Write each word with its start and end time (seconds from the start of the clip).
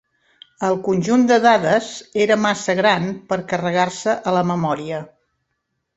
El 0.67 0.77
conjunt 0.87 1.25
de 1.31 1.37
dades 1.43 1.91
era 2.27 2.39
massa 2.45 2.77
gran 2.81 3.07
per 3.33 3.41
carregar-se 3.53 4.19
a 4.29 4.35
la 4.39 4.45
memòria. 4.53 5.07